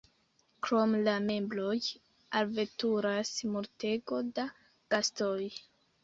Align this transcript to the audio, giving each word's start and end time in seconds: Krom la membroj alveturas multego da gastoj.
Krom 0.67 0.93
la 1.07 1.11
membroj 1.25 1.73
alveturas 2.39 3.33
multego 3.57 4.23
da 4.39 4.47
gastoj. 4.95 5.51